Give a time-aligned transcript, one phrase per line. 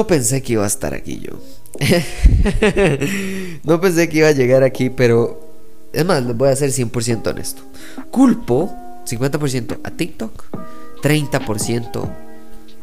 [0.00, 1.38] No pensé que iba a estar aquí yo.
[3.64, 5.46] no pensé que iba a llegar aquí, pero
[5.92, 7.60] es más, les voy a ser 100% honesto.
[8.10, 8.74] Culpo
[9.04, 10.44] 50% a TikTok,
[11.02, 12.08] 30%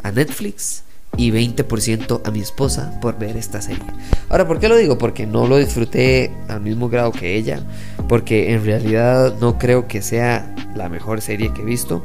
[0.04, 0.84] a Netflix
[1.18, 3.82] y 20% a mi esposa por ver esta serie.
[4.30, 5.00] Ahora, ¿por qué lo digo?
[5.00, 7.64] Porque no lo disfruté al mismo grado que ella,
[8.08, 12.04] porque en realidad no creo que sea la mejor serie que he visto.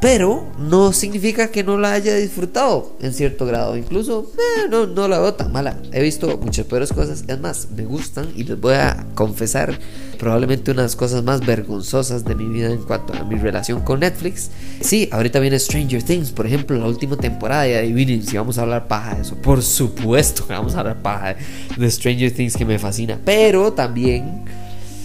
[0.00, 3.76] Pero no significa que no la haya disfrutado en cierto grado.
[3.76, 5.76] Incluso eh, no, no la veo tan mala.
[5.92, 7.24] He visto muchas peores cosas.
[7.28, 9.78] Es más, me gustan y les voy a confesar
[10.18, 14.50] probablemente unas cosas más vergonzosas de mi vida en cuanto a mi relación con Netflix.
[14.80, 17.68] Sí, ahorita viene Stranger Things, por ejemplo, la última temporada.
[17.68, 19.34] Y adivinen si vamos a hablar paja de eso.
[19.36, 21.36] Por supuesto que vamos a hablar paja
[21.76, 23.20] de Stranger Things que me fascina.
[23.22, 24.44] Pero también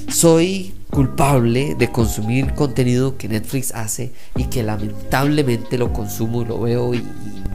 [0.08, 6.59] soy culpable de consumir contenido que Netflix hace y que lamentablemente lo consumo y lo
[6.61, 7.03] veo y,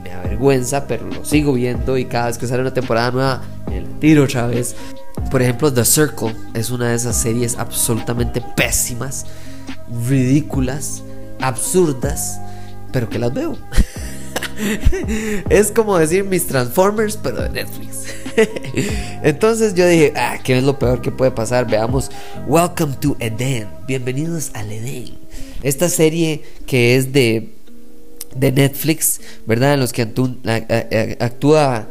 [0.03, 3.81] me avergüenza, pero lo sigo viendo y cada vez que sale una temporada nueva me
[3.81, 4.75] la tiro otra vez.
[5.29, 9.27] Por ejemplo, The Circle es una de esas series absolutamente pésimas,
[10.07, 11.03] ridículas,
[11.39, 12.39] absurdas,
[12.91, 13.57] pero que las veo.
[15.49, 18.05] es como decir mis Transformers, pero de Netflix.
[19.23, 21.67] Entonces yo dije, ah, ¿qué es lo peor que puede pasar?
[21.69, 22.11] Veamos
[22.47, 23.67] Welcome to Eden.
[23.87, 25.17] Bienvenidos al Eden.
[25.63, 27.49] Esta serie que es de,
[28.35, 29.75] de Netflix, ¿verdad?
[29.75, 30.03] En los que
[31.19, 31.87] actúa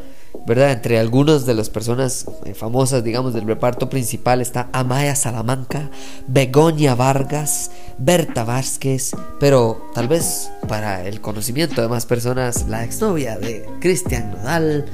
[0.47, 0.73] ¿verdad?
[0.73, 5.91] Entre algunas de las personas eh, famosas, digamos, del reparto principal está Amaya Salamanca,
[6.27, 13.39] Begoña Vargas, Berta Vázquez, pero tal vez para el conocimiento de más personas, la exnovia
[13.39, 14.87] de Cristian Nodal,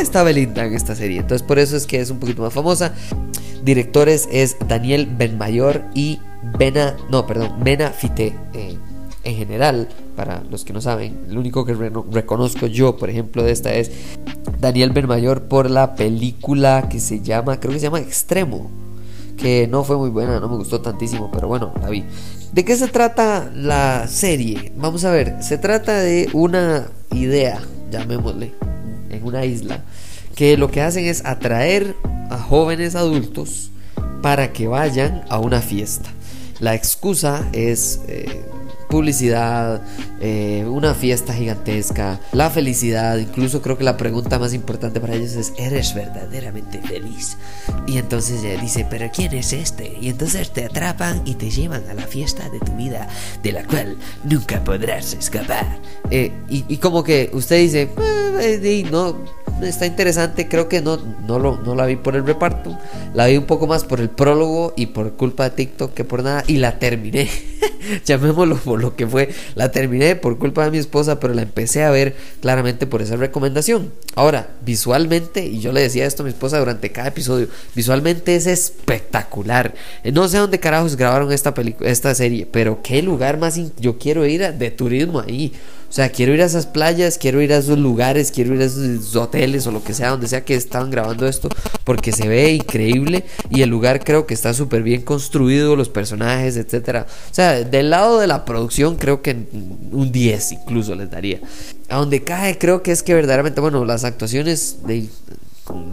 [0.00, 1.20] está Belinda en esta serie.
[1.20, 2.92] Entonces por eso es que es un poquito más famosa.
[3.62, 6.20] Directores es Daniel Benmayor y
[6.58, 8.34] Bena, no, perdón, Mena Fite.
[8.54, 8.78] Eh,
[9.24, 13.52] en general, para los que no saben, el único que reconozco yo, por ejemplo, de
[13.52, 13.90] esta es
[14.60, 18.70] Daniel Benmayor por la película que se llama, creo que se llama Extremo,
[19.36, 22.04] que no fue muy buena, no me gustó tantísimo, pero bueno, la vi.
[22.52, 24.72] ¿De qué se trata la serie?
[24.76, 27.60] Vamos a ver, se trata de una idea,
[27.90, 28.52] llamémosle,
[29.10, 29.84] en una isla,
[30.34, 31.94] que lo que hacen es atraer
[32.30, 33.70] a jóvenes adultos
[34.22, 36.10] para que vayan a una fiesta.
[36.58, 38.00] La excusa es...
[38.08, 38.42] Eh,
[38.90, 39.80] publicidad,
[40.20, 45.32] eh, una fiesta gigantesca, la felicidad, incluso creo que la pregunta más importante para ellos
[45.32, 47.38] es, ¿eres verdaderamente feliz?
[47.86, 49.96] Y entonces dice, ¿pero quién es este?
[50.00, 53.08] Y entonces te atrapan y te llevan a la fiesta de tu vida,
[53.42, 55.78] de la cual nunca podrás escapar.
[56.10, 57.88] Eh, y, como que usted dice,
[58.40, 59.16] eh, no,
[59.62, 60.96] está interesante, creo que no,
[61.26, 62.78] no, lo, no la vi por el reparto,
[63.14, 66.22] la vi un poco más por el prólogo y por culpa de TikTok que por
[66.22, 67.28] nada, y la terminé.
[68.04, 69.30] Llamémoslo por lo que fue.
[69.54, 73.16] La terminé por culpa de mi esposa, pero la empecé a ver claramente por esa
[73.16, 73.92] recomendación.
[74.14, 78.46] Ahora, visualmente, y yo le decía esto a mi esposa durante cada episodio, visualmente es
[78.46, 79.74] espectacular.
[80.12, 84.54] No sé dónde carajos grabaron esta, esta serie, pero qué lugar más yo quiero ir
[84.54, 85.52] de turismo ahí.
[85.90, 88.66] O sea, quiero ir a esas playas, quiero ir a esos lugares, quiero ir a
[88.66, 91.48] esos hoteles o lo que sea, donde sea que estaban grabando esto,
[91.82, 96.56] porque se ve increíble y el lugar creo que está súper bien construido, los personajes,
[96.56, 97.08] etcétera.
[97.08, 99.32] O sea, del lado de la producción creo que
[99.90, 101.40] un 10 incluso les daría.
[101.88, 105.08] A donde cae creo que es que verdaderamente, bueno, las actuaciones de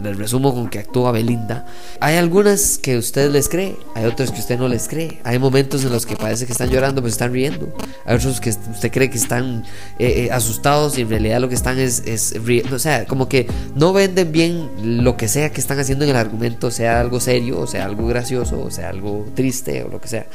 [0.04, 1.66] el resumo con que actúa Belinda.
[2.00, 5.20] Hay algunas que usted les cree, hay otras que usted no les cree.
[5.24, 7.72] Hay momentos en los que parece que están llorando, pero están riendo.
[8.04, 9.64] Hay otros que usted cree que están
[9.98, 12.76] eh, eh, asustados y en realidad lo que están es, es riendo.
[12.76, 14.68] O sea, como que no venden bien
[15.04, 18.06] lo que sea que están haciendo en el argumento, sea algo serio, o sea algo
[18.06, 20.26] gracioso, o sea algo triste, o lo que sea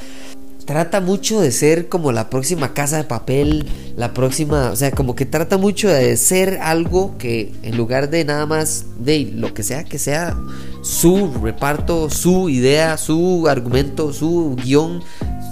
[0.66, 3.66] trata mucho de ser como la próxima casa de papel,
[3.98, 8.26] la próxima, o sea, como que trata mucho de ser algo que en lugar de
[8.26, 10.38] nada más de lo que sea que sea
[10.82, 15.02] su reparto, su idea, su argumento, su guion,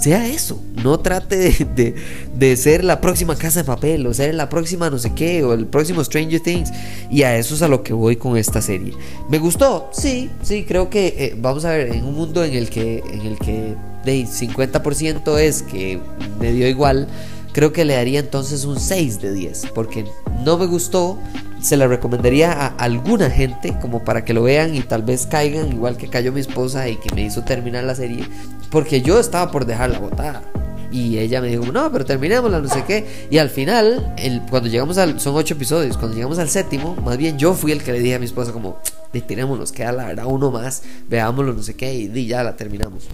[0.01, 0.61] sea eso.
[0.83, 1.35] No trate
[1.75, 1.95] de,
[2.35, 5.53] de, ser la próxima casa de papel, o ser la próxima no sé qué, o
[5.53, 6.71] el próximo Stranger Things.
[7.09, 8.93] Y a eso es a lo que voy con esta serie.
[9.29, 9.89] ¿Me gustó?
[9.93, 13.21] Sí, sí, creo que eh, vamos a ver, en un mundo en el que, en
[13.21, 15.99] el que de 50% es que
[16.39, 17.07] me dio igual,
[17.53, 20.05] creo que le daría entonces un 6 de 10, porque
[20.43, 21.19] no me gustó
[21.61, 25.71] se la recomendaría a alguna gente como para que lo vean y tal vez caigan
[25.71, 28.25] igual que cayó mi esposa y que me hizo terminar la serie
[28.71, 30.43] porque yo estaba por dejarla botada
[30.91, 33.27] y ella me dijo, no, pero terminémosla, no sé qué.
[33.29, 34.13] Y al final,
[34.49, 37.81] cuando llegamos al, son ocho episodios, cuando llegamos al séptimo, más bien yo fui el
[37.81, 38.77] que le dije a mi esposa como,
[39.11, 43.05] tirémonos, queda la verdad uno más, veámoslo, no sé qué, y ya la terminamos.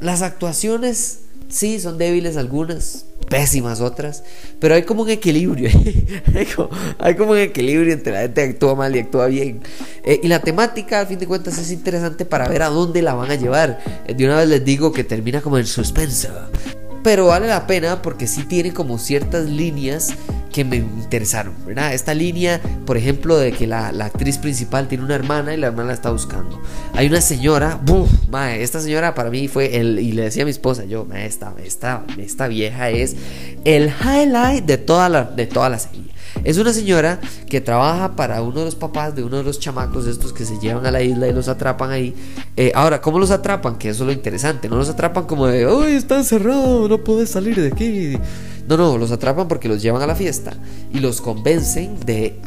[0.00, 4.24] Las actuaciones, sí, son débiles algunas, pésimas otras,
[4.58, 5.70] pero hay como un equilibrio,
[6.98, 9.60] hay, como, un equilibrio entre la gente que actúa mal y actúa bien.
[10.04, 13.14] Eh, y la temática, al fin de cuentas, es interesante para ver a dónde la
[13.14, 13.80] van a llevar.
[14.06, 16.28] Eh, de una vez les digo que termina como en suspenso
[17.04, 20.14] pero vale la pena porque sí tiene como ciertas líneas
[20.54, 21.94] que me interesaron, ¿verdad?
[21.94, 25.88] Esta línea, por ejemplo, de que la, actriz principal tiene una hermana y la hermana
[25.88, 26.62] la está buscando.
[26.92, 28.06] Hay una señora, ¡bum!
[28.30, 31.26] Mae, esta señora para mí fue el, y le decía a mi esposa, yo, mae,
[31.26, 33.16] esta, esta, esta vieja es
[33.64, 36.04] el highlight de toda la, de toda la serie.
[36.44, 40.06] Es una señora que trabaja para uno de los papás de uno de los chamacos
[40.06, 42.14] estos que se llevan a la isla y los atrapan ahí.
[42.56, 43.76] Eh, ahora, ¿cómo los atrapan?
[43.76, 44.68] Que eso es lo interesante.
[44.68, 46.88] No los atrapan como de, ¡ay, está encerrado!
[46.88, 48.18] No puedes salir de aquí.
[48.66, 50.54] No, no, los atrapan porque los llevan a la fiesta
[50.92, 52.40] y los convencen de,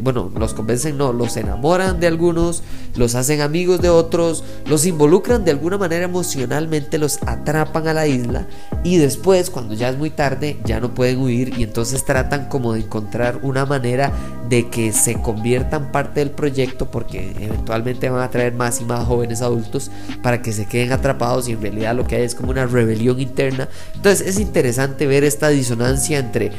[0.00, 2.62] bueno, los convencen no, los enamoran de algunos,
[2.94, 8.06] los hacen amigos de otros, los involucran de alguna manera emocionalmente, los atrapan a la
[8.06, 8.46] isla
[8.84, 12.74] y después, cuando ya es muy tarde, ya no pueden huir y entonces tratan como
[12.74, 14.12] de encontrar una manera
[14.48, 19.06] de que se conviertan parte del proyecto porque eventualmente van a traer más y más
[19.06, 19.90] jóvenes adultos
[20.22, 23.20] para que se queden atrapados y en realidad lo que hay es como una rebelión
[23.20, 23.68] interna.
[23.94, 26.52] Entonces es interesante ver esta disonancia entre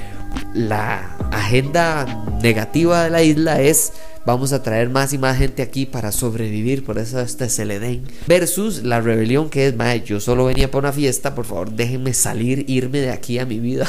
[0.56, 3.94] la agenda negativa de la isla es
[4.26, 7.70] vamos a traer más y más gente aquí para sobrevivir, por eso este es el
[7.70, 8.02] Edén.
[8.26, 9.76] Versus la rebelión que es,
[10.06, 13.60] yo solo venía para una fiesta, por favor déjenme salir, irme de aquí a mi
[13.60, 13.88] vida.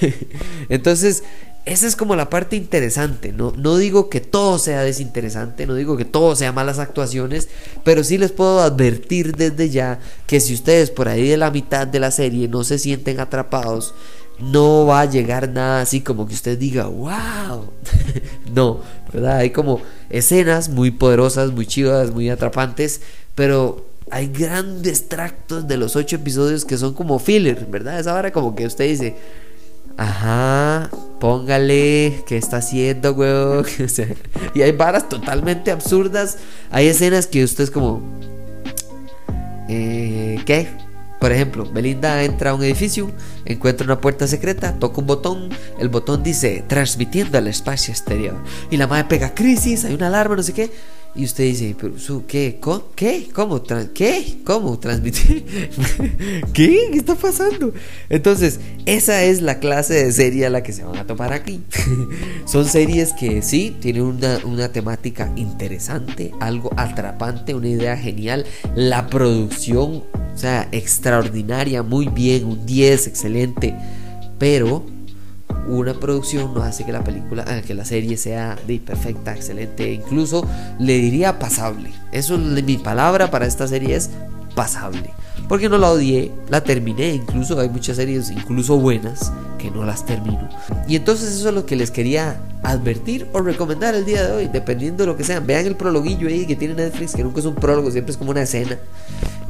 [0.70, 1.22] Entonces,
[1.66, 3.32] esa es como la parte interesante.
[3.32, 7.48] No, no digo que todo sea desinteresante, no digo que todo sea malas actuaciones,
[7.84, 11.86] pero sí les puedo advertir desde ya que si ustedes por ahí de la mitad
[11.86, 13.94] de la serie no se sienten atrapados,
[14.38, 17.70] no va a llegar nada así como que usted diga, wow.
[18.54, 18.80] no,
[19.12, 19.38] ¿verdad?
[19.38, 19.80] Hay como
[20.10, 23.00] escenas muy poderosas, muy chivas, muy atrapantes,
[23.34, 27.98] pero hay grandes tractos de los ocho episodios que son como filler, ¿verdad?
[27.98, 29.16] Esa hora como que usted dice,
[29.96, 30.90] ajá,
[31.20, 33.64] póngale, ¿qué está haciendo, weón?
[34.54, 36.38] y hay varas totalmente absurdas.
[36.70, 38.02] Hay escenas que usted es como,
[39.68, 40.68] eh, ¿qué?
[41.24, 43.10] Por ejemplo, Belinda entra a un edificio,
[43.46, 48.36] encuentra una puerta secreta, toca un botón, el botón dice transmitiendo al espacio exterior.
[48.70, 50.70] Y la madre pega crisis, hay una alarma, no sé qué.
[51.16, 52.58] Y usted dice, pero su, ¿qué?
[52.60, 52.86] ¿Cómo?
[52.96, 53.28] ¿Qué?
[53.32, 53.62] ¿Cómo?
[53.94, 54.38] ¿Qué?
[54.44, 54.80] ¿Cómo?
[54.80, 55.44] ¿Transmitir?
[56.52, 56.88] ¿Qué?
[56.90, 57.72] ¿Qué está pasando?
[58.08, 61.62] Entonces, esa es la clase de serie a la que se van a topar aquí.
[62.46, 68.44] Son series que sí, tienen una, una temática interesante, algo atrapante, una idea genial.
[68.74, 70.02] La producción,
[70.34, 73.72] o sea, extraordinaria, muy bien, un 10, excelente.
[74.40, 74.84] Pero
[75.66, 79.92] una producción no hace que la película, eh, que la serie sea de perfecta, excelente,
[79.92, 80.46] incluso
[80.78, 81.90] le diría pasable.
[82.12, 84.10] Eso es mi palabra para esta serie es
[84.54, 85.10] pasable.
[85.48, 90.06] Porque no la odié, la terminé, incluso hay muchas series incluso buenas que no las
[90.06, 90.48] termino.
[90.88, 94.48] Y entonces eso es lo que les quería advertir o recomendar el día de hoy,
[94.48, 95.46] dependiendo de lo que sean.
[95.46, 98.30] Vean el prologuillo ahí que tiene Netflix, que nunca es un prólogo, siempre es como
[98.30, 98.78] una escena.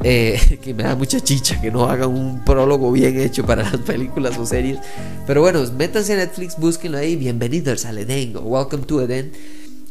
[0.03, 3.77] Eh, que me da mucha chicha que no hagan un prólogo bien hecho para las
[3.77, 4.79] películas o series.
[5.25, 7.15] Pero bueno, métanse a Netflix, búsquenlo ahí.
[7.15, 9.31] Bienvenidos al Eden o Welcome to Eden.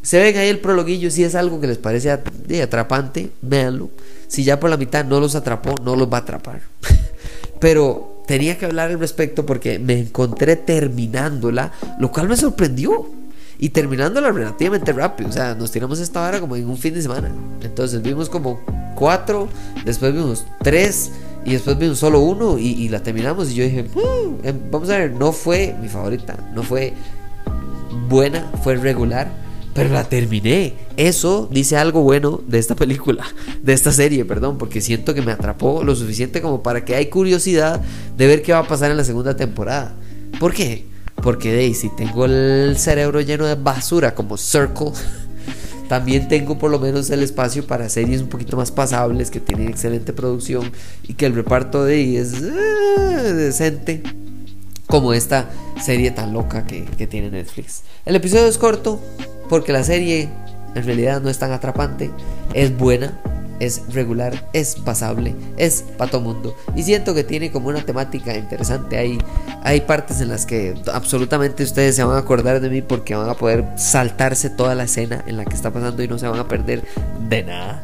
[0.02, 3.90] Se ven ahí el prologuillo, si es algo que les parece atrapante, véanlo.
[4.28, 6.60] Si ya por la mitad no los atrapó, no los va a atrapar.
[7.58, 13.23] Pero tenía que hablar al respecto porque me encontré terminándola, lo cual me sorprendió.
[13.58, 15.30] Y terminándola relativamente rápido.
[15.30, 17.30] O sea, nos tiramos esta hora como en un fin de semana.
[17.62, 18.60] Entonces vimos como
[18.94, 19.48] cuatro,
[19.84, 21.10] después vimos tres
[21.44, 23.50] y después vimos solo uno y, la terminamos.
[23.50, 26.94] Y yo dije, mm, em, vamos a ver, no fue mi favorita, no fue
[28.08, 29.44] buena, fue regular
[29.74, 30.74] pero la terminé.
[30.96, 33.24] Eso dice algo bueno de esta película,
[33.62, 37.06] de esta serie, perdón, porque siento que me atrapó lo suficiente como para que hay
[37.06, 37.82] curiosidad
[38.16, 39.94] de ver qué va a pasar en la segunda temporada.
[40.38, 40.86] ¿Por qué?
[41.24, 44.92] Porque Daisy, tengo el cerebro lleno de basura como Circle.
[45.88, 49.68] También tengo por lo menos el espacio para series un poquito más pasables que tienen
[49.68, 50.70] excelente producción
[51.02, 54.02] y que el reparto de ahí es eh, decente
[54.86, 55.48] como esta
[55.82, 57.84] serie tan loca que, que tiene Netflix.
[58.04, 59.00] El episodio es corto,
[59.48, 60.28] porque la serie
[60.74, 62.10] en realidad no es tan atrapante,
[62.52, 63.18] es buena,
[63.60, 66.54] es regular, es pasable, es para todo mundo.
[66.76, 68.98] Y siento que tiene como una temática interesante.
[68.98, 69.18] Hay,
[69.64, 73.30] hay partes en las que absolutamente ustedes se van a acordar de mí porque van
[73.30, 76.38] a poder saltarse toda la escena en la que está pasando y no se van
[76.38, 76.84] a perder
[77.28, 77.82] de nada.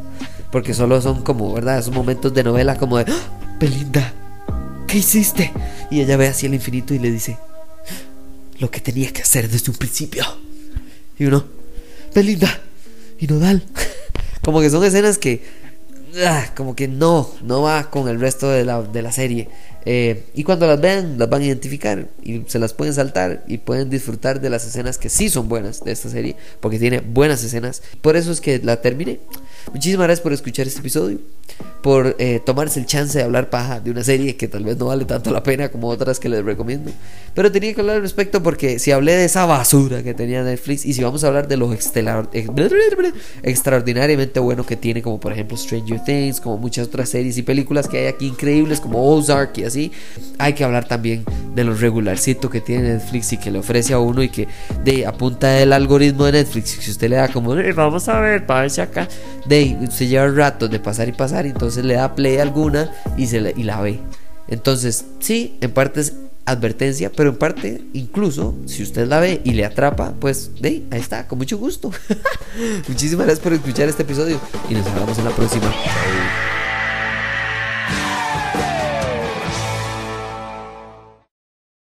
[0.53, 1.79] Porque solo son como, ¿verdad?
[1.79, 3.57] Esos momentos de novela como de, ¡Ah!
[3.59, 4.13] Belinda,
[4.87, 5.53] ¿qué hiciste?
[5.91, 7.39] Y ella ve hacia el infinito y le dice,
[8.59, 10.23] lo que tenía que hacer desde un principio.
[11.19, 11.45] Y uno,
[12.15, 12.61] Belinda
[13.19, 13.63] y Nodal.
[14.45, 15.43] como que son escenas que,
[16.27, 19.49] ah, como que no, no va con el resto de la, de la serie.
[19.87, 23.59] Eh, y cuando las vean, las van a identificar y se las pueden saltar y
[23.59, 27.43] pueden disfrutar de las escenas que sí son buenas de esta serie, porque tiene buenas
[27.43, 27.83] escenas.
[28.03, 29.21] Por eso es que la terminé.
[29.73, 31.19] Muchísimas gracias por escuchar este episodio,
[31.83, 34.87] por eh, tomarse el chance de hablar paja de una serie que tal vez no
[34.87, 36.91] vale tanto la pena como otras que les recomiendo.
[37.35, 40.85] Pero tenía que hablar al respecto porque si hablé de esa basura que tenía Netflix
[40.85, 41.71] y si vamos a hablar de lo
[43.43, 47.89] extraordinariamente bueno que tiene, como por ejemplo Stranger Things, como muchas otras series y películas
[47.89, 49.93] que hay aquí increíbles, como Ozark y así,
[50.39, 51.25] hay que hablar también
[51.55, 54.49] de lo regularcito que tiene Netflix y que le ofrece a uno y que
[54.85, 58.63] de apunta del algoritmo de Netflix, si usted le da como, vamos a ver, para
[58.63, 59.09] ver si acá
[59.47, 63.27] de se lleva rato de pasar y pasar, y entonces le da play alguna y,
[63.27, 64.01] se y la ve.
[64.49, 69.53] Entonces, sí, en parte es advertencia, pero en parte, incluso si usted la ve y
[69.53, 71.91] le atrapa, pues ahí está, con mucho gusto.
[72.89, 75.73] Muchísimas gracias por escuchar este episodio y nos vemos en la próxima.